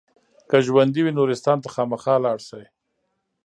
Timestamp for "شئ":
2.47-2.63